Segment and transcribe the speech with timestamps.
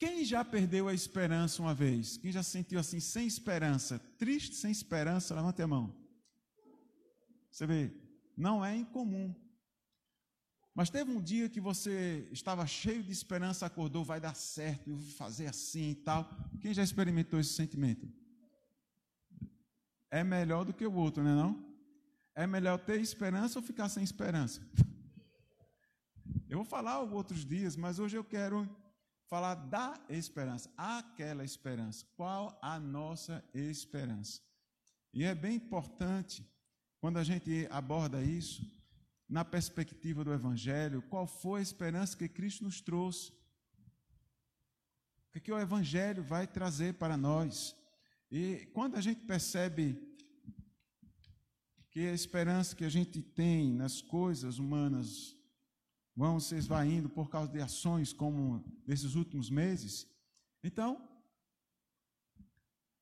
[0.00, 2.16] Quem já perdeu a esperança uma vez?
[2.16, 3.98] Quem já sentiu assim, sem esperança?
[4.16, 5.34] Triste, sem esperança?
[5.34, 5.94] Levante a mão.
[7.50, 7.92] Você vê,
[8.34, 9.34] não é incomum.
[10.74, 14.96] Mas teve um dia que você estava cheio de esperança, acordou, vai dar certo, eu
[14.96, 16.34] vou fazer assim e tal.
[16.62, 18.10] Quem já experimentou esse sentimento?
[20.10, 21.76] É melhor do que o outro, não é não?
[22.34, 24.66] É melhor ter esperança ou ficar sem esperança?
[26.48, 28.68] Eu vou falar outros dias, mas hoje eu quero
[29.30, 32.04] falar da esperança, aquela esperança.
[32.16, 34.42] Qual a nossa esperança?
[35.14, 36.44] E é bem importante,
[37.00, 38.68] quando a gente aborda isso,
[39.28, 43.30] na perspectiva do Evangelho, qual foi a esperança que Cristo nos trouxe?
[45.28, 47.76] O que, que o Evangelho vai trazer para nós?
[48.32, 49.96] E quando a gente percebe
[51.88, 55.39] que a esperança que a gente tem nas coisas humanas
[56.14, 60.06] vão se esvaindo por causa de ações como desses últimos meses.
[60.62, 61.08] Então,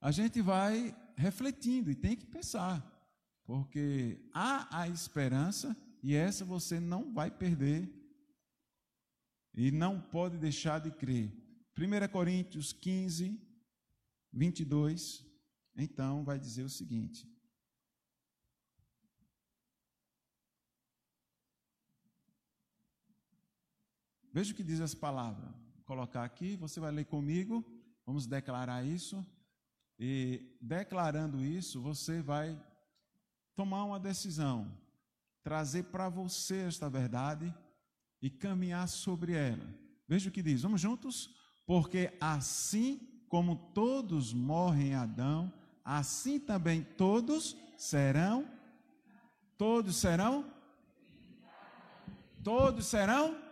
[0.01, 2.81] a gente vai refletindo e tem que pensar,
[3.45, 7.93] porque há a esperança e essa você não vai perder
[9.55, 11.33] e não pode deixar de crer.
[11.77, 13.41] 1 Coríntios 15,
[14.33, 15.27] 22,
[15.77, 17.29] então vai dizer o seguinte:
[24.39, 25.47] Veja o que diz essa palavra.
[25.75, 27.65] Vou colocar aqui, você vai ler comigo,
[28.07, 29.27] vamos declarar isso.
[29.99, 32.57] E declarando isso, você vai
[33.57, 34.73] tomar uma decisão,
[35.43, 37.53] trazer para você esta verdade
[38.23, 39.75] e caminhar sobre ela.
[40.07, 41.35] Veja o que diz, vamos juntos?
[41.67, 45.53] Porque assim como todos morrem em Adão,
[45.85, 48.49] assim também todos serão,
[49.57, 50.49] todos serão,
[52.45, 53.48] todos serão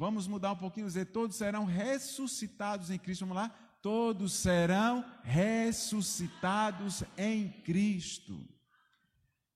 [0.00, 3.20] Vamos mudar um pouquinho, dizer todos serão ressuscitados em Cristo.
[3.26, 3.50] Vamos lá?
[3.82, 8.48] Todos serão ressuscitados em Cristo.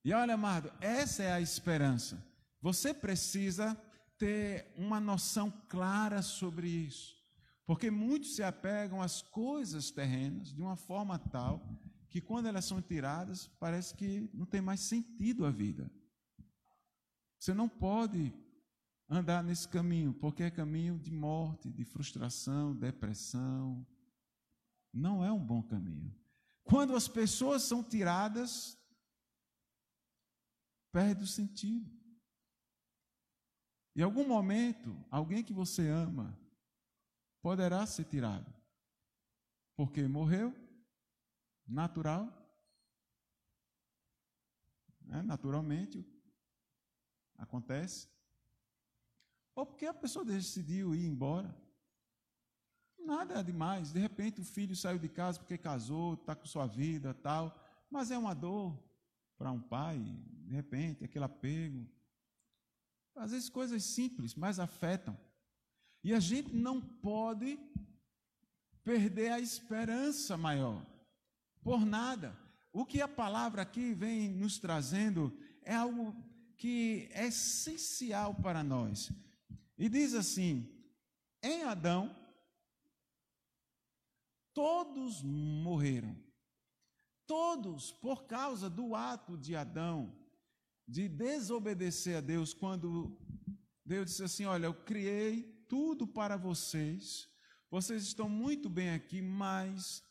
[0.03, 2.23] E olha, amado, essa é a esperança.
[2.61, 3.75] Você precisa
[4.19, 7.15] ter uma noção clara sobre isso.
[7.65, 11.67] Porque muitos se apegam às coisas terrenas de uma forma tal
[12.07, 15.89] que quando elas são tiradas, parece que não tem mais sentido a vida.
[17.39, 18.31] Você não pode
[19.09, 23.85] andar nesse caminho, porque é caminho de morte, de frustração, depressão.
[24.91, 26.13] Não é um bom caminho.
[26.63, 28.77] Quando as pessoas são tiradas,
[30.91, 31.93] perde o sentido.
[33.95, 36.37] Em algum momento, alguém que você ama
[37.41, 38.53] poderá ser tirado.
[39.75, 40.53] Porque morreu,
[41.67, 42.25] natural,
[45.01, 45.21] né?
[45.21, 46.05] naturalmente
[47.37, 48.14] acontece.
[49.55, 51.55] Ou porque a pessoa decidiu ir embora.
[52.99, 53.93] Nada demais.
[53.93, 57.57] De repente o filho saiu de casa porque casou, está com sua vida tal.
[57.89, 58.77] Mas é uma dor
[59.37, 59.99] para um pai,
[60.45, 61.87] de repente, aquele apego.
[63.15, 65.17] Às vezes coisas simples, mas afetam.
[66.03, 67.57] E a gente não pode
[68.83, 70.85] perder a esperança maior.
[71.61, 72.37] Por nada.
[72.71, 76.13] O que a palavra aqui vem nos trazendo é algo
[76.57, 79.11] que é essencial para nós.
[79.77, 80.71] E diz assim:
[81.43, 82.15] em Adão,
[84.53, 86.17] todos morreram.
[87.27, 90.15] Todos, por causa do ato de Adão,
[90.87, 93.15] de desobedecer a Deus, quando
[93.85, 97.27] Deus disse assim: Olha, eu criei tudo para vocês,
[97.69, 100.03] vocês estão muito bem aqui, mas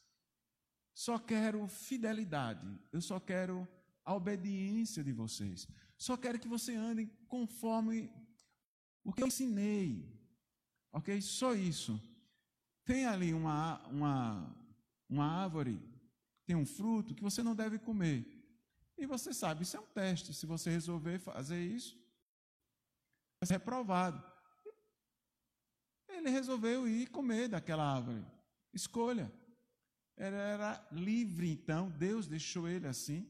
[0.92, 3.66] só quero fidelidade, eu só quero
[4.04, 8.12] a obediência de vocês, só quero que vocês andem conforme
[9.04, 10.10] o que eu ensinei.
[10.92, 11.20] Ok?
[11.20, 12.00] Só isso.
[12.84, 14.56] Tem ali uma, uma,
[15.08, 15.80] uma árvore,
[16.46, 18.26] tem um fruto que você não deve comer.
[18.96, 20.32] E você sabe, isso é um teste.
[20.32, 21.98] Se você resolver fazer isso,
[23.40, 24.22] vai ser reprovado.
[26.08, 28.24] Ele resolveu ir comer daquela árvore.
[28.72, 29.32] Escolha.
[30.16, 33.28] Ele era livre, então, Deus deixou ele assim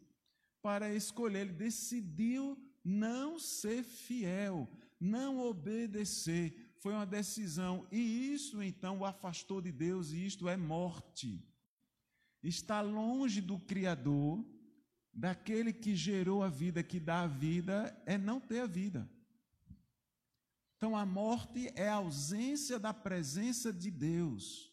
[0.61, 1.41] para escolher.
[1.41, 4.69] Ele decidiu não ser fiel
[5.01, 10.57] não obedecer foi uma decisão, e isso então o afastou de Deus, e isto é
[10.57, 11.43] morte.
[12.43, 14.45] Está longe do Criador,
[15.13, 19.09] daquele que gerou a vida, que dá a vida, é não ter a vida.
[20.77, 24.71] Então a morte é a ausência da presença de Deus.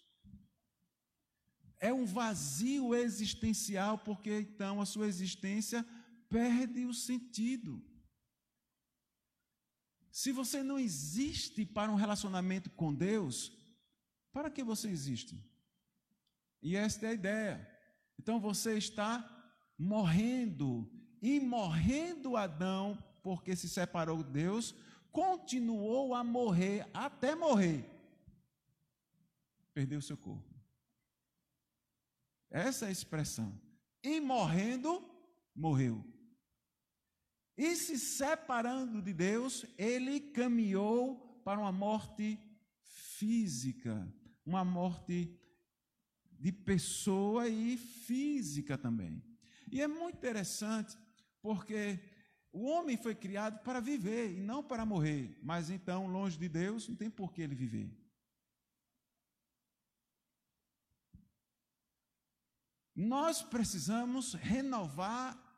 [1.80, 5.86] É um vazio existencial, porque então a sua existência
[6.28, 7.82] perde o sentido.
[10.12, 13.52] Se você não existe para um relacionamento com Deus,
[14.32, 15.44] Para que você existe?
[16.62, 17.80] E esta é a ideia.
[18.18, 19.28] Então você está
[19.78, 20.90] morrendo.
[21.22, 24.74] E morrendo Adão, porque se separou de Deus,
[25.12, 27.86] continuou a morrer até morrer.
[29.74, 30.50] Perdeu seu corpo.
[32.50, 33.60] Essa é a expressão.
[34.04, 35.04] E morrendo,
[35.56, 36.04] morreu.
[37.62, 42.40] E se separando de Deus, ele caminhou para uma morte
[43.20, 44.12] física,
[44.44, 45.40] uma morte
[46.40, 49.24] de pessoa e física também.
[49.72, 50.98] E é muito interessante,
[51.40, 52.00] porque
[52.52, 56.88] o homem foi criado para viver e não para morrer, mas então, longe de Deus,
[56.88, 57.96] não tem por que ele viver.
[62.96, 65.51] Nós precisamos renovar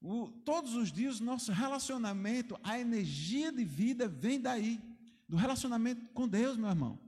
[0.00, 4.80] o, todos os dias nosso relacionamento, a energia de vida vem daí,
[5.28, 6.98] do relacionamento com Deus, meu irmão.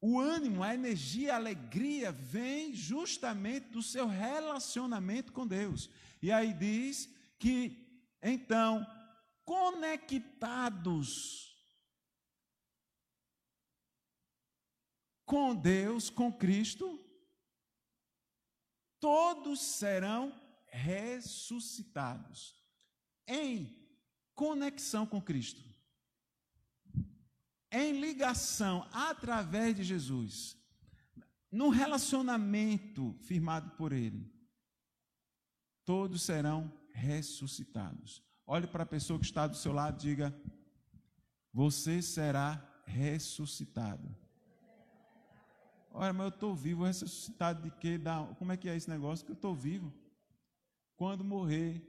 [0.00, 5.88] O ânimo, a energia, a alegria vem justamente do seu relacionamento com Deus.
[6.20, 7.08] E aí diz
[7.38, 8.86] que, então,
[9.44, 10.84] conectados
[15.24, 17.02] com Deus, com Cristo,
[19.00, 20.43] todos serão
[20.74, 22.60] ressuscitados
[23.28, 23.78] em
[24.34, 25.62] conexão com Cristo,
[27.70, 30.56] em ligação através de Jesus,
[31.50, 34.28] num relacionamento firmado por Ele,
[35.84, 38.22] todos serão ressuscitados.
[38.46, 40.36] Olhe para a pessoa que está do seu lado e diga:
[41.52, 44.14] Você será ressuscitado.
[45.92, 48.00] Olha, mas eu estou vivo, ressuscitado de quê?
[48.38, 49.24] Como é que é esse negócio?
[49.24, 49.94] Que eu estou vivo.
[50.96, 51.82] Quando morrer,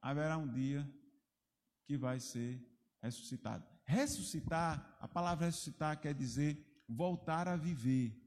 [0.00, 0.88] haverá um dia
[1.86, 2.60] que vai ser
[3.02, 3.64] ressuscitado.
[3.84, 8.18] Ressuscitar, a palavra ressuscitar quer dizer voltar a viver.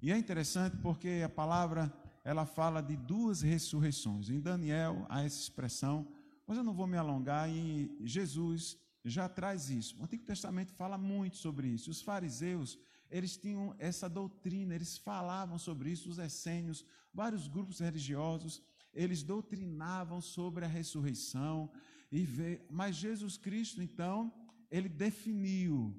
[0.00, 1.92] E é interessante porque a palavra
[2.24, 4.28] ela fala de duas ressurreições.
[4.28, 6.12] Em Daniel há essa expressão,
[6.46, 9.96] mas eu não vou me alongar em Jesus já traz isso.
[9.98, 11.90] O Antigo Testamento fala muito sobre isso.
[11.90, 12.76] Os fariseus,
[13.08, 16.84] eles tinham essa doutrina, eles falavam sobre isso, os essênios,
[17.14, 18.60] vários grupos religiosos,
[18.96, 21.70] eles doutrinavam sobre a ressurreição,
[22.10, 24.32] e veio, mas Jesus Cristo, então,
[24.70, 25.94] ele definiu,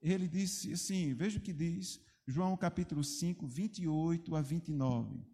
[0.00, 5.24] ele disse assim: veja o que diz, João capítulo 5, 28 a 29.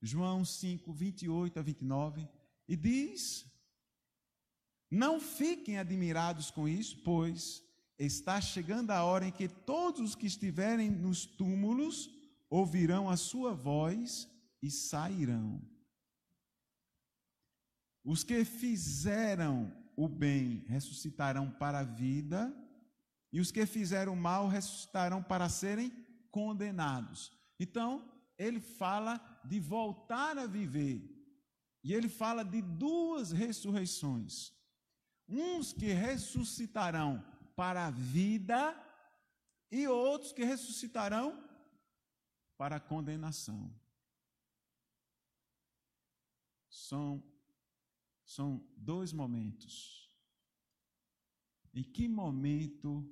[0.00, 2.28] João 5, 28 a 29,
[2.68, 3.44] e diz:
[4.88, 7.64] Não fiquem admirados com isso, pois
[7.98, 12.08] está chegando a hora em que todos os que estiverem nos túmulos
[12.48, 14.28] ouvirão a sua voz
[14.62, 15.60] e sairão.
[18.04, 22.54] Os que fizeram o bem ressuscitarão para a vida,
[23.32, 25.90] e os que fizeram o mal ressuscitarão para serem
[26.30, 27.32] condenados.
[27.58, 31.02] Então, ele fala de voltar a viver.
[31.82, 34.52] E ele fala de duas ressurreições.
[35.28, 37.22] Uns que ressuscitarão
[37.54, 38.74] para a vida
[39.70, 41.44] e outros que ressuscitarão
[42.56, 43.70] para a condenação.
[46.86, 47.22] São,
[48.24, 50.08] são dois momentos.
[51.74, 53.04] Em que momento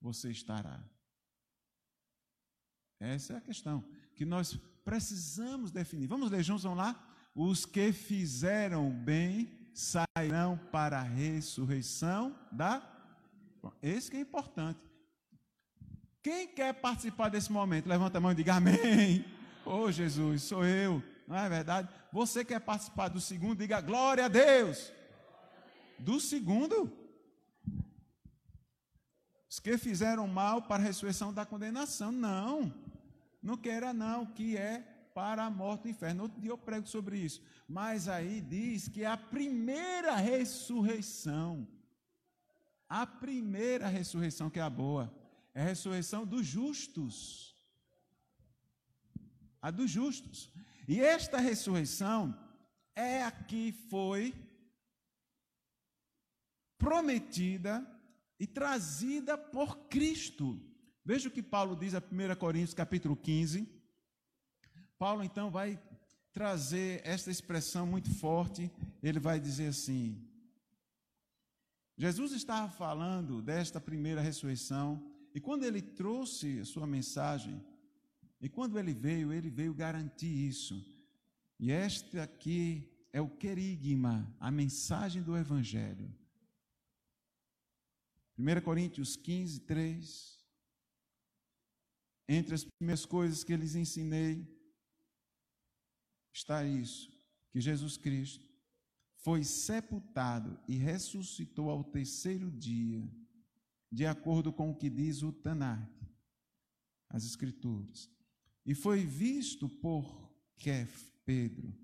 [0.00, 0.84] você estará?
[2.98, 3.82] Essa é a questão
[4.14, 6.06] que nós precisamos definir.
[6.06, 7.02] Vamos ler juntos, vamos lá?
[7.34, 12.86] Os que fizeram bem sairão para a ressurreição da.
[13.82, 14.86] Esse que é importante.
[16.22, 17.88] Quem quer participar desse momento?
[17.88, 19.24] Levanta a mão e diga amém.
[19.62, 21.02] Oh Jesus, sou eu.
[21.30, 21.88] Não é verdade?
[22.12, 24.90] Você quer participar do segundo, diga glória a Deus.
[25.96, 26.92] Do segundo,
[29.48, 32.10] os que fizeram mal para a ressurreição da condenação.
[32.10, 32.74] Não,
[33.40, 34.80] não queira não, que é
[35.14, 36.24] para a morte do inferno.
[36.24, 37.40] Outro dia eu prego sobre isso.
[37.68, 41.64] Mas aí diz que a primeira ressurreição,
[42.88, 45.14] a primeira ressurreição que é a boa,
[45.54, 47.56] é a ressurreição dos justos.
[49.62, 50.52] A dos justos.
[50.90, 52.36] E esta ressurreição
[52.96, 54.34] é a que foi
[56.76, 57.86] prometida
[58.40, 60.60] e trazida por Cristo.
[61.04, 63.68] Veja o que Paulo diz a 1 Coríntios capítulo 15.
[64.98, 65.80] Paulo então vai
[66.32, 68.68] trazer esta expressão muito forte,
[69.00, 70.28] ele vai dizer assim:
[71.96, 77.64] Jesus estava falando desta primeira ressurreição, e quando ele trouxe sua mensagem,
[78.40, 80.82] e quando ele veio, ele veio garantir isso.
[81.58, 86.10] E este aqui é o querigma, a mensagem do Evangelho.
[88.38, 90.40] 1 Coríntios 15, 3.
[92.26, 94.48] Entre as primeiras coisas que lhes ensinei,
[96.32, 97.12] está isso:
[97.50, 98.48] que Jesus Cristo
[99.16, 103.06] foi sepultado e ressuscitou ao terceiro dia,
[103.92, 105.92] de acordo com o que diz o Tanakh,
[107.10, 108.08] as Escrituras.
[108.70, 111.74] E foi visto por Kef, Pedro,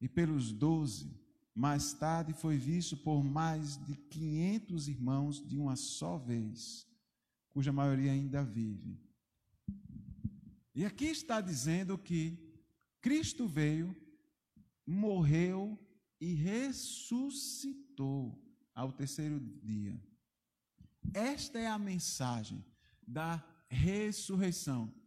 [0.00, 1.10] e pelos doze.
[1.52, 6.86] Mais tarde foi visto por mais de 500 irmãos de uma só vez,
[7.50, 8.96] cuja maioria ainda vive.
[10.72, 12.38] E aqui está dizendo que
[13.00, 13.92] Cristo veio,
[14.86, 15.76] morreu
[16.20, 18.40] e ressuscitou
[18.72, 20.00] ao terceiro dia.
[21.12, 22.64] Esta é a mensagem
[23.04, 25.01] da ressurreição.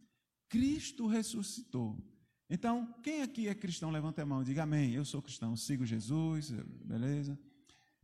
[0.48, 1.98] Cristo ressuscitou.
[2.48, 4.92] Então, quem aqui é cristão, levanta a mão e diga amém.
[4.92, 6.50] Eu sou cristão, sigo Jesus,
[6.84, 7.38] beleza?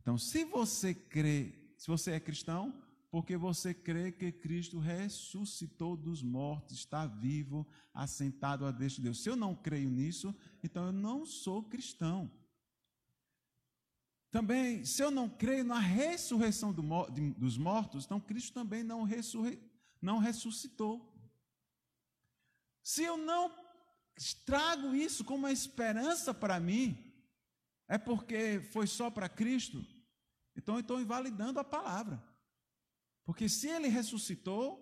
[0.01, 2.73] Então, se você crê, se você é cristão,
[3.09, 9.21] porque você crê que Cristo ressuscitou dos mortos, está vivo, assentado à destra de Deus.
[9.21, 12.29] Se eu não creio nisso, então eu não sou cristão.
[14.31, 16.81] Também, se eu não creio na ressurreição do,
[17.37, 19.61] dos mortos, então Cristo também não, ressurre,
[20.01, 21.12] não ressuscitou.
[22.83, 23.51] Se eu não
[24.45, 27.11] trago isso como uma esperança para mim,
[27.87, 29.85] é porque foi só para Cristo,
[30.55, 32.21] então eu estou invalidando a palavra.
[33.25, 34.81] Porque se ele ressuscitou,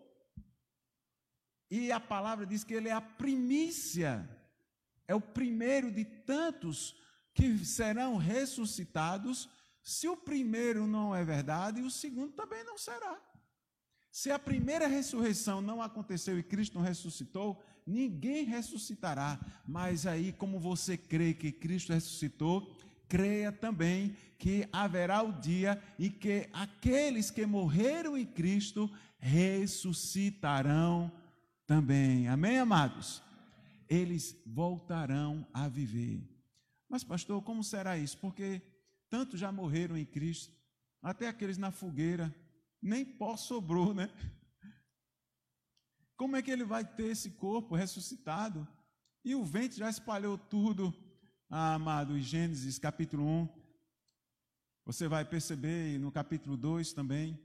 [1.70, 4.28] e a palavra diz que ele é a primícia,
[5.08, 7.00] é o primeiro de tantos
[7.34, 9.48] que serão ressuscitados,
[9.84, 13.20] se o primeiro não é verdade, o segundo também não será.
[14.12, 19.40] Se a primeira ressurreição não aconteceu e Cristo não ressuscitou, ninguém ressuscitará.
[19.68, 22.76] Mas aí, como você crê que Cristo ressuscitou,
[23.08, 31.12] creia também que haverá o dia em que aqueles que morreram em Cristo ressuscitarão
[31.68, 32.28] também.
[32.28, 33.22] Amém, amados?
[33.90, 36.22] Eles voltarão a viver.
[36.90, 38.18] Mas, pastor, como será isso?
[38.18, 38.62] Porque
[39.10, 40.54] tantos já morreram em Cristo,
[41.02, 42.34] até aqueles na fogueira,
[42.82, 44.10] nem pó sobrou, né?
[46.22, 48.68] Como é que ele vai ter esse corpo ressuscitado?
[49.26, 50.94] E o vento já espalhou tudo,
[51.50, 53.50] ah, amado, em Gênesis capítulo 1.
[54.86, 57.40] Você vai perceber no capítulo 2 também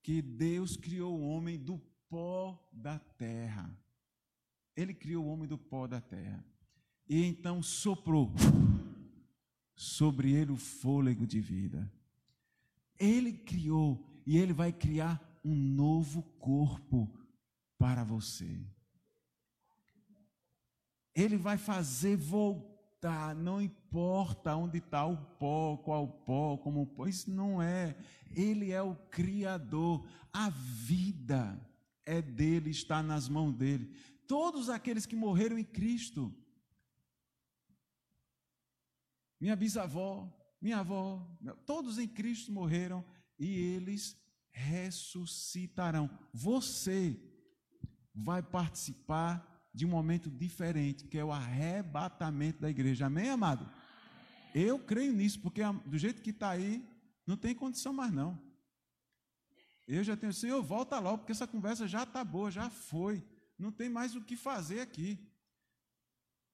[0.00, 1.76] que Deus criou o homem do
[2.08, 3.76] pó da terra.
[4.76, 6.46] Ele criou o homem do pó da terra.
[7.08, 8.32] E então soprou
[9.74, 11.92] sobre ele o fôlego de vida.
[12.96, 17.23] Ele criou e ele vai criar um novo corpo
[17.78, 18.60] para você.
[21.14, 27.30] Ele vai fazer voltar, não importa onde está o pó, qual pó, como pó, isso
[27.30, 27.96] não é.
[28.34, 30.06] Ele é o Criador.
[30.32, 31.60] A vida
[32.04, 33.94] é dele, está nas mãos dele.
[34.26, 36.34] Todos aqueles que morreram em Cristo,
[39.40, 41.22] minha bisavó, minha avó,
[41.66, 43.04] todos em Cristo morreram
[43.38, 44.16] e eles
[44.50, 46.08] ressuscitarão.
[46.32, 47.20] Você
[48.14, 53.06] vai participar de um momento diferente, que é o arrebatamento da igreja.
[53.06, 53.68] Amém, amado?
[54.54, 56.88] Eu creio nisso, porque do jeito que está aí,
[57.26, 58.40] não tem condição mais não.
[59.86, 63.22] Eu já tenho, Senhor, volta logo, porque essa conversa já está boa, já foi.
[63.58, 65.18] Não tem mais o que fazer aqui.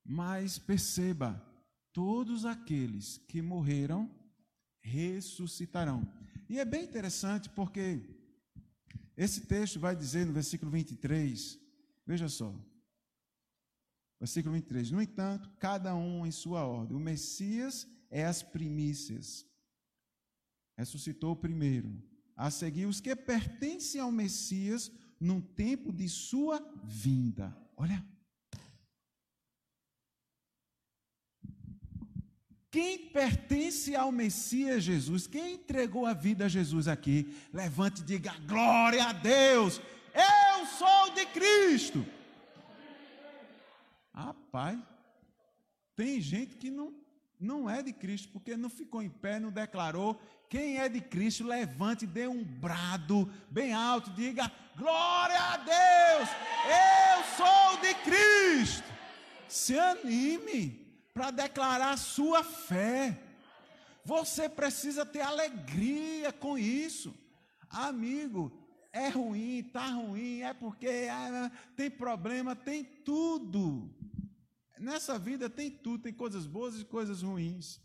[0.04, 1.44] Mas perceba,
[1.92, 4.10] todos aqueles que morreram
[4.80, 6.10] ressuscitarão.
[6.48, 8.19] E é bem interessante porque
[9.22, 11.60] esse texto vai dizer no versículo 23,
[12.06, 12.54] veja só.
[14.18, 14.90] Versículo 23.
[14.92, 16.96] No entanto, cada um em sua ordem.
[16.96, 19.46] O Messias é as primícias.
[20.74, 22.02] Ressuscitou primeiro.
[22.34, 27.54] A seguir, os que pertencem ao Messias no tempo de sua vinda.
[27.76, 28.02] Olha.
[32.70, 38.32] Quem pertence ao Messias Jesus, quem entregou a vida a Jesus aqui, levante e diga:
[38.46, 39.80] glória a Deus,
[40.14, 42.06] eu sou de Cristo.
[44.14, 44.78] Rapaz,
[45.96, 46.94] tem gente que não,
[47.40, 50.20] não é de Cristo, porque não ficou em pé, não declarou.
[50.48, 56.28] Quem é de Cristo, levante, dê um brado bem alto, diga: glória a Deus,
[56.68, 58.88] eu sou de Cristo.
[59.48, 60.79] Se anime
[61.20, 63.22] para declarar sua fé.
[64.06, 67.14] Você precisa ter alegria com isso.
[67.68, 68.50] Amigo,
[68.90, 73.94] é ruim, está ruim, é porque é, tem problema, tem tudo.
[74.78, 77.78] Nessa vida tem tudo, tem coisas boas e coisas ruins.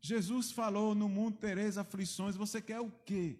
[0.00, 3.38] Jesus falou: No mundo tereis aflições, você quer o quê?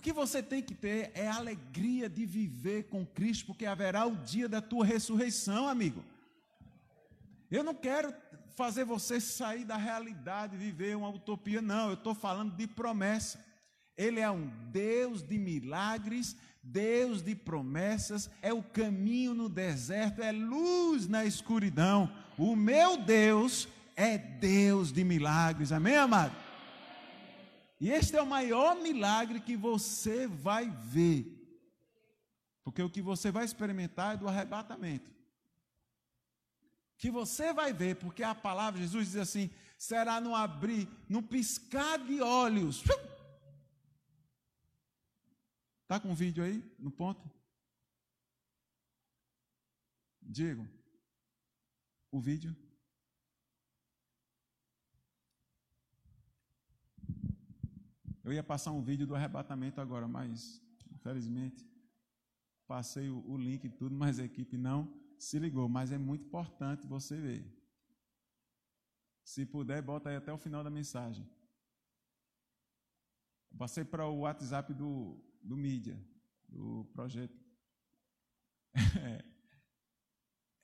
[0.00, 4.16] Que você tem que ter é a alegria de viver com Cristo, porque haverá o
[4.16, 6.04] dia da tua ressurreição, amigo.
[7.50, 8.12] Eu não quero
[8.56, 11.88] fazer você sair da realidade, viver uma utopia, não.
[11.88, 13.44] Eu estou falando de promessa.
[13.96, 20.32] Ele é um Deus de milagres, Deus de promessas, é o caminho no deserto, é
[20.32, 22.10] luz na escuridão.
[22.38, 26.34] O meu Deus é Deus de milagres, amém, amado?
[27.80, 31.30] E este é o maior milagre que você vai ver.
[32.62, 35.12] Porque o que você vai experimentar é do arrebatamento.
[36.96, 41.22] Que você vai ver, porque a palavra de Jesus diz assim: será no abrir, no
[41.22, 42.82] piscar de olhos.
[45.82, 47.30] Está com o vídeo aí no ponto?
[50.22, 50.66] Diego,
[52.10, 52.56] o vídeo.
[58.24, 61.68] Eu ia passar um vídeo do arrebatamento agora, mas infelizmente
[62.66, 65.68] passei o, o link e tudo, mas a equipe não se ligou.
[65.68, 67.46] Mas é muito importante você ver.
[69.22, 71.28] Se puder, bota aí até o final da mensagem.
[73.58, 76.02] Passei para o WhatsApp do, do mídia,
[76.48, 77.38] do projeto.
[79.00, 79.24] É,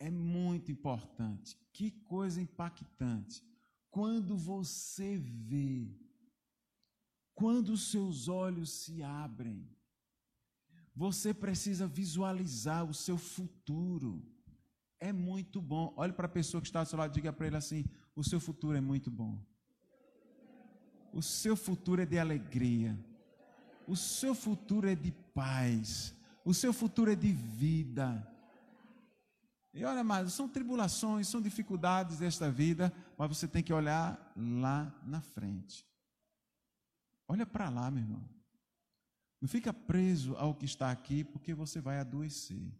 [0.06, 1.58] é muito importante.
[1.72, 3.44] Que coisa impactante.
[3.90, 5.94] Quando você vê
[7.40, 9.66] quando os seus olhos se abrem,
[10.94, 14.22] você precisa visualizar o seu futuro.
[14.98, 15.94] É muito bom.
[15.96, 18.38] Olhe para a pessoa que está ao seu lado, diga para ele assim: o seu
[18.38, 19.42] futuro é muito bom.
[21.14, 22.94] O seu futuro é de alegria.
[23.88, 26.14] O seu futuro é de paz.
[26.44, 28.06] O seu futuro é de vida.
[29.72, 34.94] E olha, mais, são tribulações, são dificuldades desta vida, mas você tem que olhar lá
[35.06, 35.89] na frente.
[37.30, 38.28] Olha para lá, meu irmão.
[39.40, 42.76] Não fica preso ao que está aqui, porque você vai adoecer.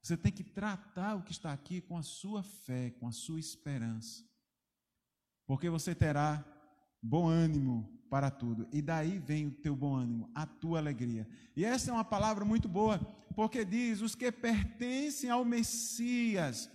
[0.00, 3.40] Você tem que tratar o que está aqui com a sua fé, com a sua
[3.40, 4.24] esperança.
[5.48, 6.44] Porque você terá
[7.02, 8.68] bom ânimo para tudo.
[8.72, 11.28] E daí vem o teu bom ânimo, a tua alegria.
[11.56, 13.00] E essa é uma palavra muito boa,
[13.34, 16.70] porque diz: os que pertencem ao Messias,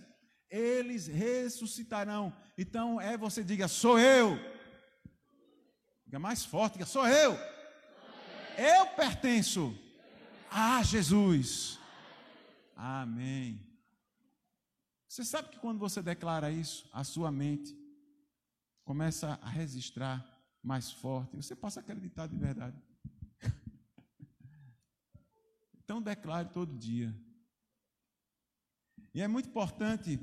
[0.50, 2.36] eles ressuscitarão.
[2.58, 4.55] Então é você diga: sou eu.
[6.16, 7.34] Diga mais forte, diga, sou eu.
[8.56, 9.78] Eu pertenço
[10.50, 11.78] a Jesus.
[12.74, 13.60] Amém.
[15.06, 17.78] Você sabe que quando você declara isso, a sua mente
[18.82, 20.26] começa a registrar
[20.62, 22.82] mais forte, você passa a acreditar de verdade.
[25.84, 27.14] Então declare todo dia.
[29.12, 30.18] E é muito importante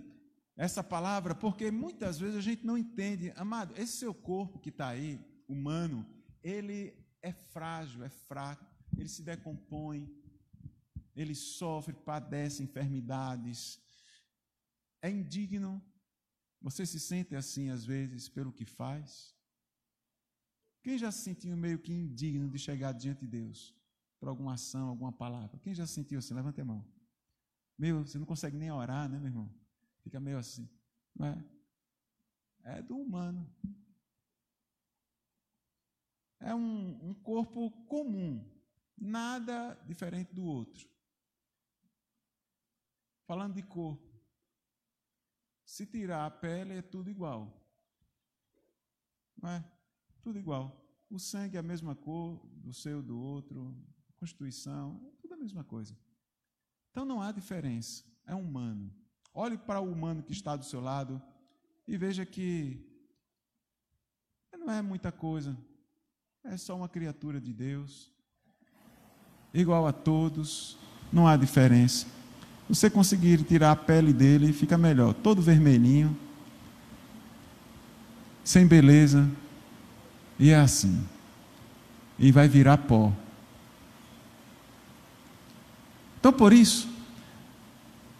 [0.57, 4.87] essa palavra, porque muitas vezes a gente não entende, amado, esse seu corpo que está
[4.87, 6.05] aí, humano,
[6.41, 6.79] ele
[7.21, 8.65] é frágil, é fraco,
[8.97, 9.99] ele se decompõe,
[11.15, 13.81] ele sofre, padece enfermidades,
[15.01, 15.81] é indigno.
[16.61, 19.35] Você se sente assim às vezes pelo que faz?
[20.81, 23.73] Quem já se sentiu meio que indigno de chegar diante de Deus
[24.19, 25.59] por alguma ação, alguma palavra?
[25.59, 26.33] Quem já se sentiu assim?
[26.33, 26.85] Levanta a mão.
[27.77, 29.53] Meu, você não consegue nem orar, né, meu irmão?
[30.03, 30.69] Fica meio assim.
[31.15, 31.45] Não é?
[32.65, 33.49] É do humano
[36.43, 38.45] é um, um corpo comum,
[38.97, 40.87] nada diferente do outro.
[43.25, 44.13] Falando de corpo,
[45.65, 47.65] se tirar a pele é tudo igual.
[49.41, 49.63] Não é?
[50.21, 50.85] Tudo igual.
[51.09, 53.75] O sangue é a mesma cor do seu, do outro,
[54.17, 55.97] constituição, é tudo a mesma coisa.
[56.91, 58.03] Então não há diferença.
[58.25, 58.93] É humano.
[59.33, 61.21] Olhe para o humano que está do seu lado
[61.87, 62.89] e veja que
[64.51, 65.57] não é muita coisa.
[66.45, 68.11] É só uma criatura de Deus,
[69.53, 70.77] igual a todos,
[71.11, 72.05] não há diferença.
[72.67, 76.15] Você conseguir tirar a pele dele, fica melhor, todo vermelhinho,
[78.43, 79.25] sem beleza,
[80.37, 81.07] e é assim.
[82.19, 83.13] E vai virar pó.
[86.19, 86.89] Então, por isso,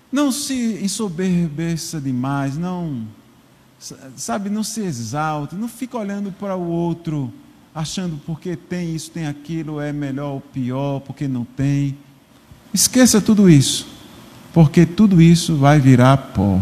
[0.10, 3.06] não se ensoberbeça demais, não,
[4.16, 7.34] sabe, não se exalte, não fica olhando para o outro
[7.74, 11.98] achando porque tem isso, tem aquilo, é melhor ou pior, porque não tem.
[12.74, 13.88] Esqueça tudo isso,
[14.54, 16.62] porque tudo isso vai virar pó.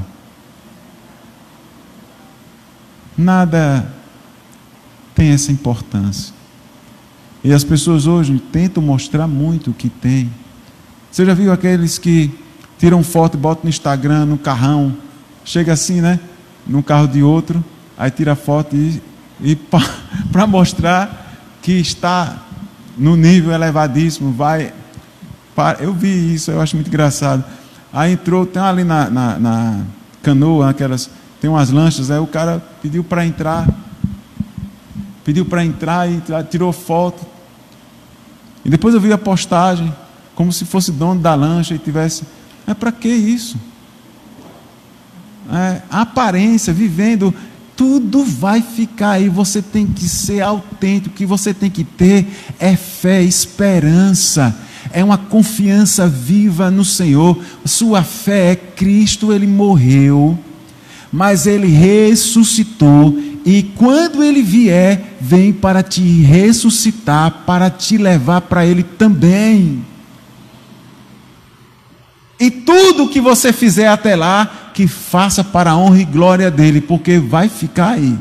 [3.18, 3.92] Nada
[5.14, 6.34] tem essa importância.
[7.44, 10.32] E as pessoas hoje tentam mostrar muito o que tem.
[11.12, 12.32] Você já viu aqueles que
[12.78, 14.96] tiram foto e botam no Instagram, no carrão,
[15.44, 16.20] chega assim, né?
[16.66, 17.64] Num carro de outro,
[17.98, 19.02] aí tira foto e
[19.42, 21.22] e para mostrar
[21.62, 22.38] que está
[22.98, 24.74] no nível elevadíssimo, vai.
[25.56, 27.44] Para, eu vi isso, eu acho muito engraçado.
[27.92, 29.82] Aí entrou, tem ali na, na, na
[30.22, 31.10] canoa, aquelas,
[31.42, 33.68] tem umas lanchas, aí o cara pediu para entrar,
[35.26, 37.26] pediu para entrar e tirou foto.
[38.64, 39.94] E depois eu vi a postagem,
[40.36, 42.24] como se fosse dono da lancha e tivesse.
[42.66, 43.58] Mas para que isso?
[45.52, 47.34] É, a aparência, vivendo,
[47.82, 49.28] tudo vai ficar aí.
[49.28, 51.16] Você tem que ser autêntico.
[51.16, 52.28] O que você tem que ter
[52.60, 54.56] é fé, esperança
[54.94, 57.44] é uma confiança viva no Senhor.
[57.66, 60.38] Sua fé é Cristo, ele morreu,
[61.12, 68.64] mas ele ressuscitou, e quando ele vier, vem para te ressuscitar, para te levar para
[68.64, 69.84] ele também.
[72.40, 76.82] E tudo que você fizer até lá, que faça para a honra e glória dele,
[76.82, 78.18] porque vai ficar aí.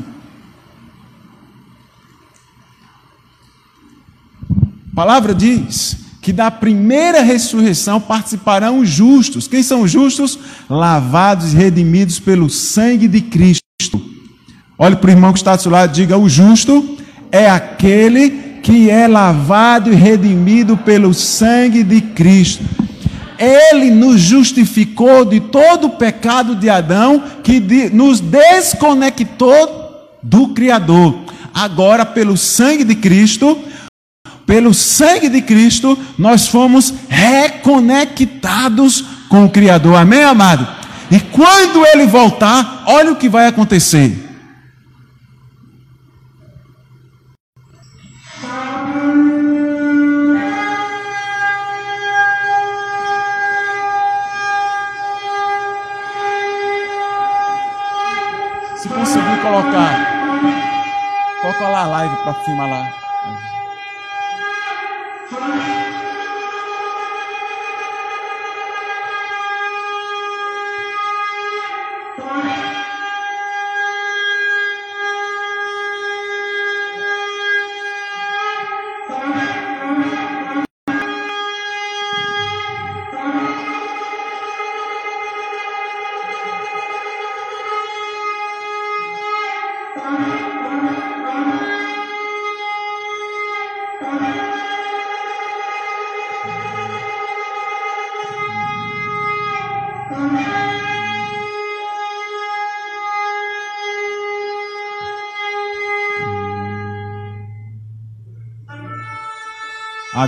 [4.91, 9.47] A palavra diz que da primeira ressurreição participarão os justos.
[9.47, 10.37] Quem são os justos?
[10.69, 13.61] Lavados e redimidos pelo sangue de Cristo.
[14.77, 16.97] Olhe para o irmão que está do seu lado, diga: o justo
[17.31, 18.29] é aquele
[18.61, 22.63] que é lavado e redimido pelo sangue de Cristo.
[23.41, 31.17] Ele nos justificou de todo o pecado de Adão, que de, nos desconectou do Criador.
[31.51, 33.57] Agora, pelo sangue de Cristo,
[34.45, 39.95] pelo sangue de Cristo, nós fomos reconectados com o Criador.
[39.95, 40.67] Amém, amado?
[41.09, 44.30] E quando ele voltar, olha o que vai acontecer.
[59.41, 59.93] Colocar,
[61.41, 63.00] coloca lá a live para filmar lá.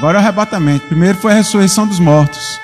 [0.03, 0.87] Agora é o arrebatamento.
[0.87, 2.59] Primeiro foi a ressurreição dos mortos.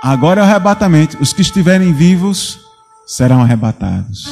[0.00, 1.18] Agora é o arrebatamento.
[1.20, 2.60] Os que estiverem vivos
[3.04, 4.28] serão arrebatados.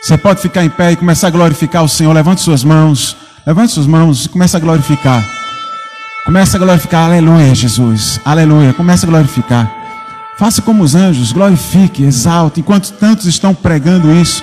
[0.00, 2.12] Você pode ficar em pé e começar a glorificar o Senhor.
[2.12, 3.23] Levante suas mãos.
[3.46, 5.22] Levante suas mãos e comece a glorificar.
[6.24, 8.18] Comece a glorificar, aleluia, Jesus.
[8.24, 8.72] Aleluia.
[8.72, 9.70] Comece a glorificar.
[10.38, 12.60] Faça como os anjos, glorifique, exalte.
[12.60, 14.42] Enquanto tantos estão pregando isso,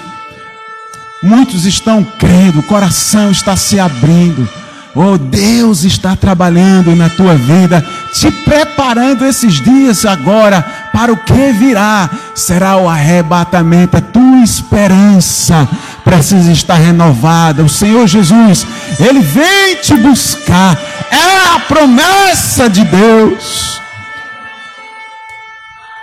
[1.23, 4.47] muitos estão crendo, o coração está se abrindo.
[4.93, 7.83] Oh, Deus está trabalhando na tua vida,
[8.13, 10.61] te preparando esses dias agora
[10.93, 12.07] para o que virá.
[12.35, 15.67] Será o arrebatamento, a tua esperança
[16.12, 17.63] precisa estar renovada.
[17.63, 18.67] O Senhor Jesus,
[19.00, 20.78] Ele vem te buscar,
[21.10, 23.80] é a promessa de Deus.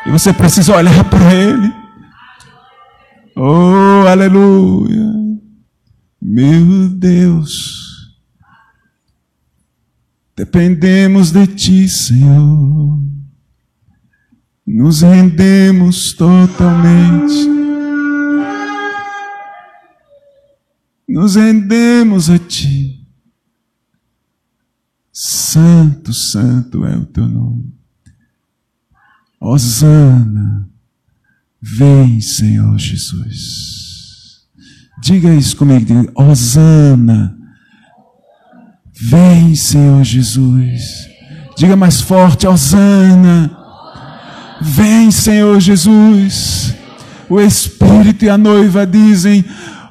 [0.06, 1.70] E você precisa olhar para Ele.
[3.36, 5.12] Oh, aleluia.
[6.20, 7.86] Meu Deus.
[10.34, 12.98] Dependemos de Ti, Senhor.
[14.66, 17.57] Nos rendemos totalmente.
[21.18, 23.04] Nos rendemos a Ti.
[25.12, 27.74] Santo, Santo é o Teu nome.
[29.40, 30.70] Osana,
[31.60, 34.46] vem, Senhor Jesus.
[35.02, 37.36] Diga isso comigo, diga, Osana
[39.00, 41.08] Vem, Senhor Jesus.
[41.56, 43.50] Diga mais forte, Osana.
[44.60, 46.76] Vem, Senhor Jesus.
[47.28, 49.44] O Espírito e a noiva dizem: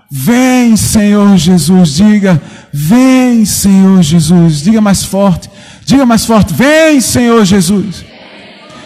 [0.09, 1.95] Vem, Senhor Jesus.
[1.95, 2.41] Diga:
[2.73, 4.61] Vem, Senhor Jesus.
[4.61, 5.49] Diga mais forte.
[5.85, 8.05] Diga mais forte: Vem, Senhor Jesus.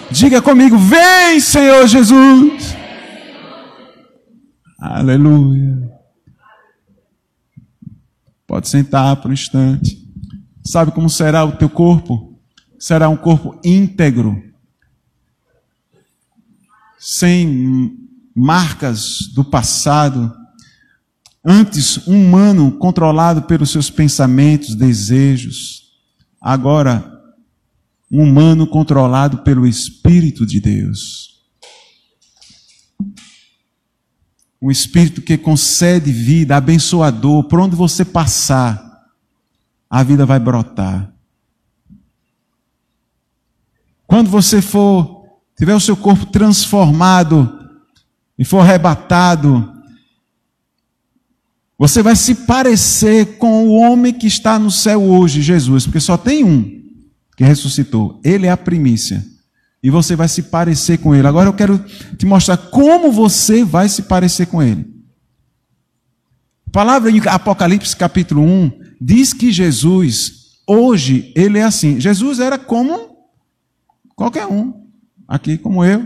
[0.10, 2.76] Diga comigo: Vem, Senhor Jesus.
[4.80, 5.92] Aleluia.
[8.48, 9.98] Pode sentar por um instante.
[10.64, 12.38] Sabe como será o teu corpo?
[12.80, 14.42] Será um corpo íntegro,
[16.98, 17.96] sem
[18.36, 20.36] marcas do passado,
[21.44, 25.92] antes humano, controlado pelos seus pensamentos, desejos,
[26.40, 27.12] agora
[28.12, 31.42] um humano controlado pelo Espírito de Deus.
[34.62, 39.08] Um Espírito que concede vida, abençoador, por onde você passar,
[39.90, 41.12] a vida vai brotar.
[44.06, 45.26] Quando você for,
[45.58, 47.60] tiver o seu corpo transformado
[48.38, 49.71] e for arrebatado,
[51.82, 56.16] você vai se parecer com o homem que está no céu hoje, Jesus, porque só
[56.16, 56.80] tem um
[57.36, 58.22] que ressuscitou.
[58.24, 59.26] Ele é a primícia.
[59.82, 61.26] E você vai se parecer com ele.
[61.26, 61.84] Agora eu quero
[62.16, 64.94] te mostrar como você vai se parecer com ele.
[66.68, 72.00] A palavra em Apocalipse capítulo 1 diz que Jesus, hoje, ele é assim.
[72.00, 73.18] Jesus era como
[74.16, 74.72] qualquer um,
[75.28, 76.06] aqui como eu,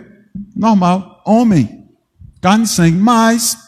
[0.56, 1.86] normal, homem,
[2.40, 2.98] carne e sangue.
[2.98, 3.65] Mas,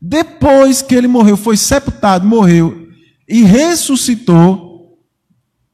[0.00, 2.88] depois que ele morreu, foi sepultado, morreu
[3.28, 4.98] e ressuscitou,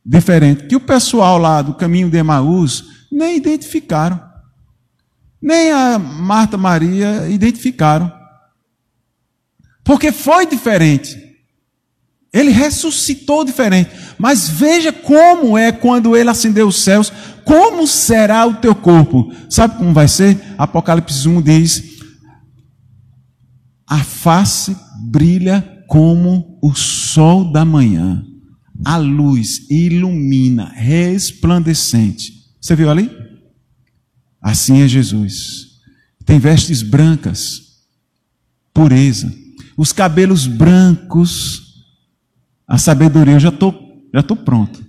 [0.05, 4.21] diferente, que o pessoal lá do caminho de Emaús nem identificaram.
[5.41, 8.11] Nem a Marta Maria identificaram.
[9.85, 11.23] Porque foi diferente.
[12.33, 13.91] Ele ressuscitou diferente.
[14.19, 17.13] Mas veja como é quando ele acendeu os céus.
[17.45, 19.33] Como será o teu corpo?
[19.49, 20.41] Sabe como vai ser?
[20.57, 21.94] Apocalipse 1 diz:
[23.87, 28.25] A face brilha como o sol da manhã.
[28.85, 32.33] A luz ilumina, resplandecente.
[32.61, 33.11] Você viu ali?
[34.41, 35.79] Assim é Jesus.
[36.25, 37.79] Tem vestes brancas,
[38.73, 39.33] pureza.
[39.77, 41.85] Os cabelos brancos,
[42.67, 43.35] a sabedoria.
[43.35, 44.85] Eu já estou já tô pronto.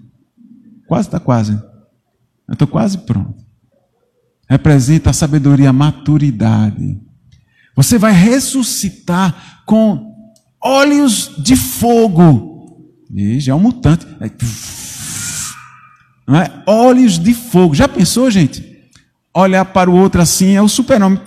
[0.87, 1.53] Quase está quase.
[2.47, 3.43] Eu estou quase pronto.
[4.47, 7.01] Representa a sabedoria, a maturidade.
[7.75, 10.13] Você vai ressuscitar com
[10.63, 12.55] olhos de fogo.
[13.13, 14.05] E já é um mutante.
[14.19, 14.29] É
[16.27, 16.63] não é?
[16.65, 17.75] Olhos de fogo.
[17.75, 18.89] Já pensou, gente?
[19.33, 21.21] Olhar para o outro assim é o super-homem.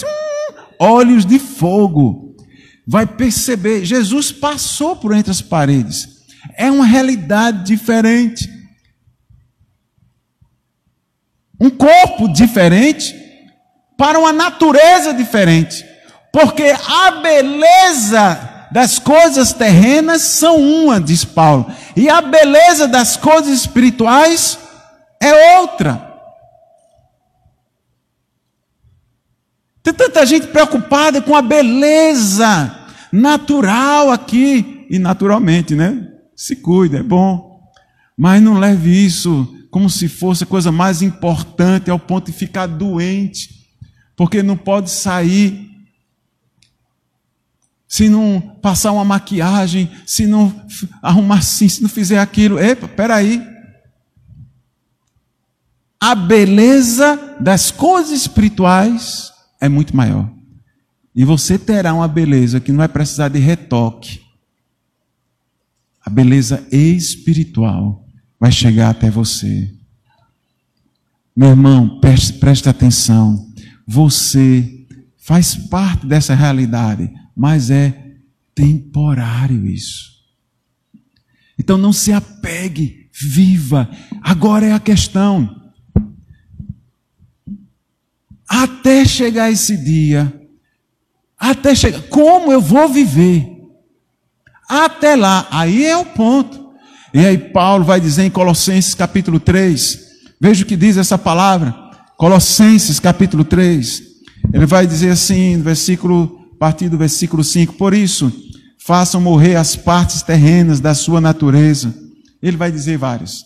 [0.79, 2.37] Olhos de fogo.
[2.87, 6.09] Vai perceber, Jesus passou por entre as paredes.
[6.57, 8.49] É uma realidade diferente.
[11.61, 13.15] Um corpo diferente
[13.97, 15.85] para uma natureza diferente.
[16.33, 23.53] Porque a beleza das coisas terrenas são uma, diz Paulo, e a beleza das coisas
[23.53, 24.59] espirituais
[25.21, 26.07] é outra.
[29.83, 32.77] Tem tanta gente preocupada com a beleza
[33.11, 36.07] natural aqui, e naturalmente, né?
[36.37, 37.59] Se cuida, é bom.
[38.17, 42.67] Mas não leve isso como se fosse a coisa mais importante ao ponto de ficar
[42.67, 43.51] doente,
[44.17, 45.68] porque não pode sair
[47.89, 50.55] se não passar uma maquiagem, se não
[51.03, 52.59] arrumar assim, se não fizer aquilo.
[52.59, 53.43] Epa, peraí
[56.01, 60.31] a beleza das coisas espirituais é muito maior.
[61.15, 64.21] E você terá uma beleza que não vai precisar de retoque.
[66.05, 68.07] A beleza espiritual
[68.39, 69.75] vai chegar até você.
[71.35, 73.49] Meu irmão, preste, preste atenção.
[73.87, 77.95] Você faz parte dessa realidade, mas é
[78.53, 80.19] temporário isso.
[81.57, 83.89] Então não se apegue, viva.
[84.21, 85.71] Agora é a questão.
[88.49, 90.35] Até chegar esse dia,
[91.39, 93.47] até chegar, como eu vou viver?
[94.69, 96.73] Até lá, aí é o ponto.
[97.15, 99.99] E aí Paulo vai dizer em Colossenses capítulo 3,
[100.41, 101.73] veja o que diz essa palavra,
[102.17, 104.03] Colossenses capítulo 3,
[104.53, 108.33] ele vai dizer assim, no versículo, a partir do versículo 5, por isso,
[108.77, 111.95] façam morrer as partes terrenas da sua natureza.
[112.43, 113.45] Ele vai dizer vários.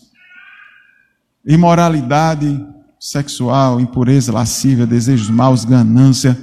[1.45, 2.59] Imoralidade,
[2.99, 6.35] sexual, impureza, lascívia, desejos maus, ganância.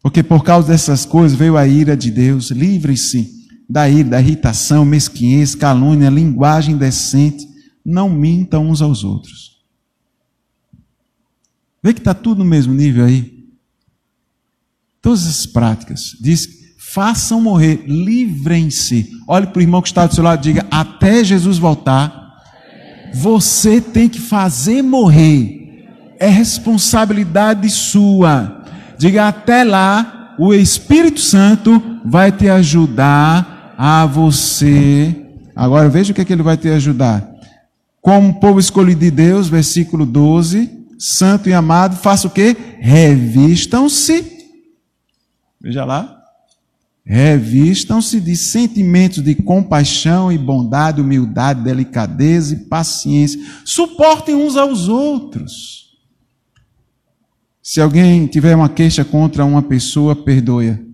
[0.00, 2.50] Porque por causa dessas coisas veio a ira de Deus.
[2.50, 3.30] Livre-se
[3.68, 7.46] da ira, da irritação, mesquinhez, calúnia, linguagem decente.
[7.84, 9.58] Não mintam uns aos outros.
[11.82, 13.35] Vê que está tudo no mesmo nível aí.
[15.06, 16.16] Todas as práticas.
[16.20, 19.08] Diz, façam morrer, livrem-se.
[19.28, 22.42] Olhe para o irmão que está do seu lado e diga, até Jesus voltar,
[23.14, 25.86] você tem que fazer morrer.
[26.18, 28.64] É responsabilidade sua.
[28.98, 35.14] Diga até lá, o Espírito Santo vai te ajudar a você.
[35.54, 37.24] Agora veja o que, é que ele vai te ajudar.
[38.02, 42.56] como povo escolhido de Deus, versículo 12, santo e amado, faça o quê?
[42.80, 44.35] Revistam-se.
[45.60, 46.22] Veja lá.
[47.04, 53.40] Revistam-se de sentimentos de compaixão e bondade, humildade, delicadeza e paciência.
[53.64, 55.96] Suportem uns aos outros.
[57.62, 60.84] Se alguém tiver uma queixa contra uma pessoa, perdoe.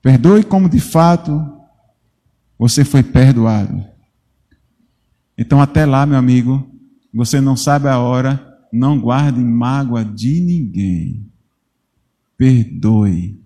[0.00, 1.44] Perdoe como de fato
[2.56, 3.84] você foi perdoado.
[5.36, 6.68] Então, até lá, meu amigo,
[7.12, 11.24] você não sabe a hora, não guarde mágoa de ninguém.
[12.36, 13.38] Perdoe.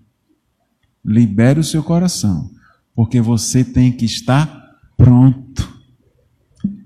[1.05, 2.51] Libere o seu coração,
[2.95, 5.69] porque você tem que estar pronto.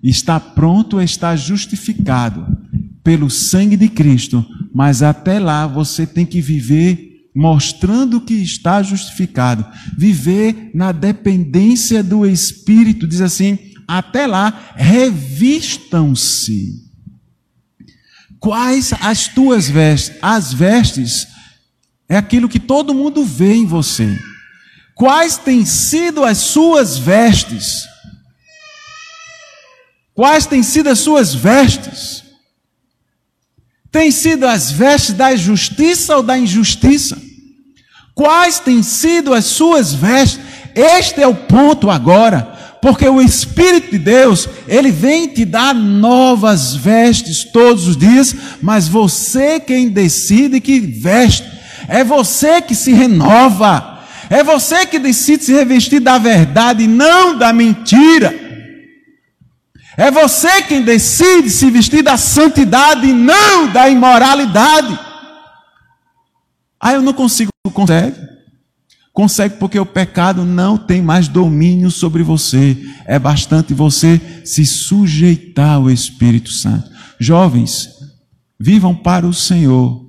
[0.02, 2.46] Está pronto está justificado
[3.02, 9.66] pelo sangue de Cristo, mas até lá você tem que viver mostrando que está justificado,
[9.98, 16.83] viver na dependência do Espírito, diz assim: até lá, revistam-se.
[18.44, 20.18] Quais as tuas vestes?
[20.20, 21.26] As vestes
[22.06, 24.18] é aquilo que todo mundo vê em você.
[24.94, 27.86] Quais têm sido as suas vestes?
[30.12, 32.22] Quais têm sido as suas vestes?
[33.90, 37.16] Têm sido as vestes da justiça ou da injustiça?
[38.14, 40.44] Quais têm sido as suas vestes?
[40.74, 42.53] Este é o ponto agora,
[42.84, 48.86] porque o Espírito de Deus, ele vem te dar novas vestes todos os dias, mas
[48.86, 51.50] você quem decide que veste,
[51.88, 57.38] é você que se renova, é você que decide se revestir da verdade e não
[57.38, 58.38] da mentira.
[59.96, 64.98] É você quem decide se vestir da santidade e não da imoralidade.
[66.78, 68.14] Ah, eu não consigo Consegue?
[69.14, 72.76] Consegue porque o pecado não tem mais domínio sobre você.
[73.06, 76.90] É bastante você se sujeitar ao Espírito Santo.
[77.20, 77.88] Jovens,
[78.58, 80.04] vivam para o Senhor.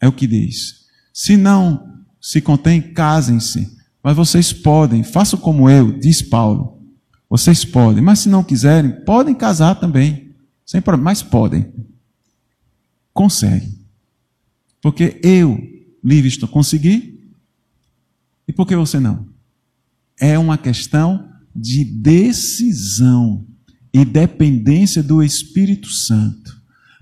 [0.00, 0.86] É o que diz.
[1.14, 3.76] Se não se contém, casem-se.
[4.02, 6.82] Mas vocês podem, façam como eu, diz Paulo.
[7.30, 10.34] Vocês podem, mas se não quiserem, podem casar também.
[10.64, 11.72] Sem problema, mas podem.
[13.14, 13.78] Conseguem.
[14.82, 15.56] Porque eu
[16.02, 17.15] Livingston conseguir, e
[18.56, 19.26] por que você não?
[20.18, 23.46] É uma questão de decisão
[23.92, 26.56] e dependência do Espírito Santo.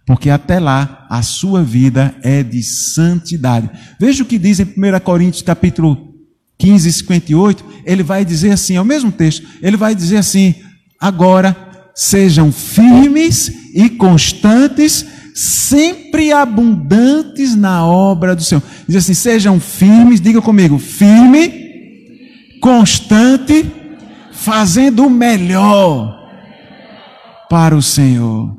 [0.04, 3.70] Porque até lá a sua vida é de santidade.
[3.98, 6.14] Veja o que diz em 1 Coríntios capítulo
[6.58, 7.64] 15, 58.
[7.86, 10.54] Ele vai dizer assim, é o mesmo texto, ele vai dizer assim:
[11.00, 11.56] agora
[11.94, 18.62] sejam firmes e constantes sempre abundantes na obra do Senhor.
[18.87, 23.66] Diz assim: sejam firmes, diga comigo, firme, constante,
[24.31, 26.16] fazendo o melhor
[27.51, 28.57] para o Senhor.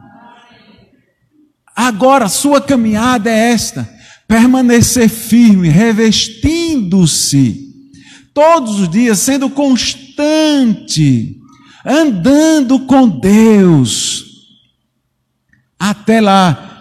[1.73, 3.89] Agora, sua caminhada é esta:
[4.27, 7.69] permanecer firme, revestindo-se,
[8.33, 11.37] todos os dias, sendo constante,
[11.85, 14.24] andando com Deus
[15.79, 16.71] até lá.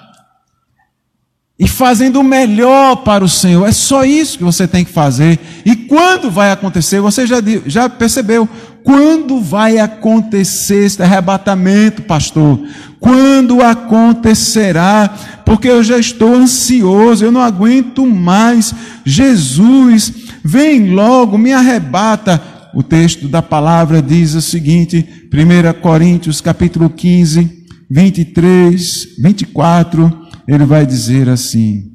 [1.59, 3.67] E fazendo o melhor para o Senhor.
[3.67, 5.39] É só isso que você tem que fazer.
[5.65, 7.01] E quando vai acontecer?
[7.01, 8.49] Você já, já percebeu.
[8.83, 12.61] Quando vai acontecer este arrebatamento, pastor?
[13.01, 15.15] Quando acontecerá?
[15.47, 18.75] Porque eu já estou ansioso, eu não aguento mais.
[19.05, 20.13] Jesus,
[20.45, 22.43] vem logo, me arrebata.
[22.75, 27.54] O texto da palavra diz o seguinte, 1 Coríntios capítulo 15,
[27.91, 31.93] 23, 24, ele vai dizer assim: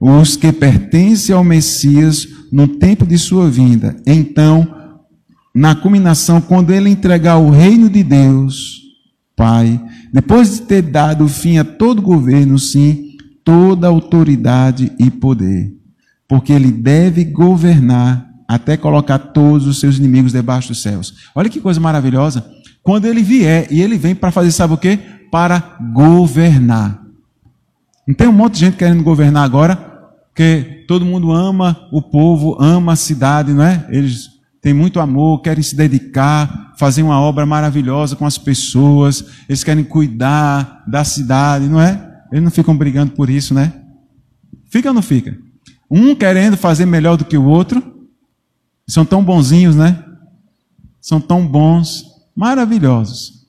[0.00, 4.66] Os que pertencem ao Messias no tempo de sua vinda, então,
[5.54, 8.82] na culminação, quando ele entregar o reino de Deus,
[9.36, 9.80] Pai,
[10.12, 15.72] depois de ter dado fim a todo governo, sim, toda autoridade e poder,
[16.26, 21.14] porque ele deve governar até colocar todos os seus inimigos debaixo dos céus.
[21.34, 22.44] Olha que coisa maravilhosa.
[22.88, 24.98] Quando ele vier, e ele vem para fazer, sabe o quê?
[25.30, 27.04] Para governar.
[28.06, 32.56] Não tem um monte de gente querendo governar agora, porque todo mundo ama o povo,
[32.58, 33.86] ama a cidade, não é?
[33.90, 34.30] Eles
[34.62, 39.84] têm muito amor, querem se dedicar, fazer uma obra maravilhosa com as pessoas, eles querem
[39.84, 42.22] cuidar da cidade, não é?
[42.32, 43.70] Eles não ficam brigando por isso, né?
[44.70, 45.36] Fica ou não fica?
[45.90, 48.08] Um querendo fazer melhor do que o outro,
[48.86, 50.02] são tão bonzinhos, né?
[51.02, 52.07] São tão bons
[52.38, 53.48] maravilhosos.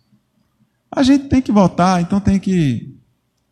[0.91, 2.95] A gente tem que votar, então tem que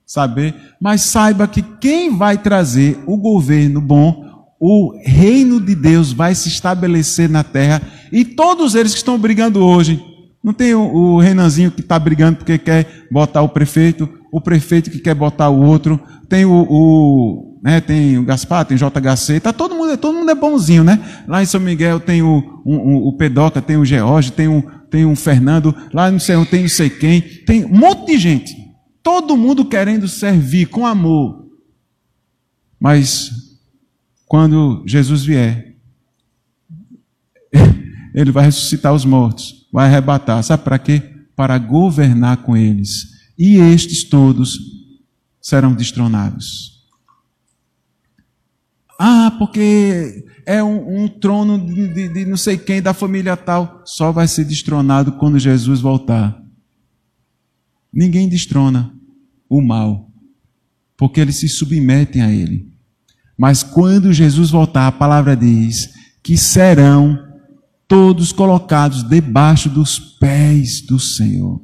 [0.03, 4.25] saber, mas saiba que quem vai trazer o governo bom,
[4.59, 9.63] o reino de Deus vai se estabelecer na terra e todos eles que estão brigando
[9.63, 10.03] hoje,
[10.43, 14.89] não tem o, o Renanzinho que está brigando porque quer botar o prefeito, o prefeito
[14.89, 19.39] que quer botar o outro, tem o, o né, tem o Gaspar, tem o JHC,
[19.39, 21.23] tá todo mundo, todo mundo é bonzinho, né?
[21.27, 25.05] Lá em São Miguel tem o, o, o Pedoca, tem o George, tem um, tem
[25.05, 28.55] um Fernando, lá não sei tem não sei quem, tem um monte de gente.
[29.03, 31.47] Todo mundo querendo servir com amor.
[32.79, 33.31] Mas
[34.25, 35.75] quando Jesus vier,
[38.13, 40.43] ele vai ressuscitar os mortos, vai arrebatar.
[40.43, 41.01] Sabe para quê?
[41.35, 43.07] Para governar com eles.
[43.37, 44.57] E estes todos
[45.41, 46.76] serão destronados.
[48.99, 53.81] Ah, porque é um, um trono de, de, de, não sei quem, da família tal.
[53.85, 56.41] Só vai ser destronado quando Jesus voltar.
[57.93, 58.93] Ninguém destrona
[59.49, 60.09] o mal,
[60.97, 62.71] porque eles se submetem a ele.
[63.37, 65.89] Mas quando Jesus voltar, a palavra diz
[66.23, 67.17] que serão
[67.87, 71.61] todos colocados debaixo dos pés do Senhor.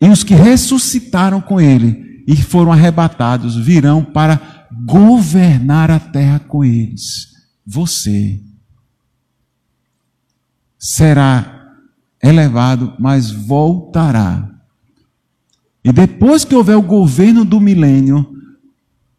[0.00, 4.57] E os que ressuscitaram com ele e foram arrebatados virão para
[4.88, 7.34] governar a terra com eles.
[7.66, 8.40] Você
[10.78, 11.76] será
[12.22, 14.48] elevado, mas voltará.
[15.84, 18.34] E depois que houver o governo do milênio,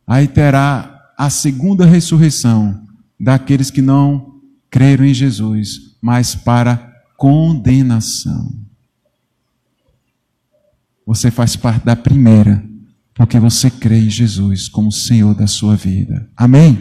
[0.08, 2.88] aí terá a segunda ressurreição
[3.20, 4.40] daqueles que não
[4.70, 6.78] creram em Jesus, mas para
[7.16, 8.54] condenação.
[11.06, 12.64] Você faz parte da primeira,
[13.20, 16.26] porque você crê em Jesus como Senhor da sua vida.
[16.38, 16.80] Amém?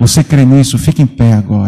[0.00, 0.76] Você crê nisso?
[0.76, 1.58] Fique em pé agora.